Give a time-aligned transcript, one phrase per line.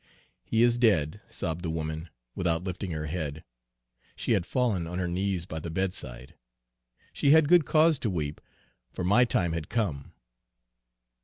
[0.43, 3.43] "'He is dead,' sobbed the woman, without lifting her head,
[4.15, 6.33] she had fallen on her knees by the bedside.
[7.13, 8.41] She had good cause to weep,
[8.91, 10.13] for my time had come.